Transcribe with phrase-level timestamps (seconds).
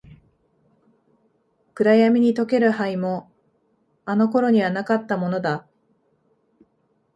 [1.75, 3.31] 暗闇に溶ける灰も、
[4.05, 5.67] あの頃にはなかったものだ。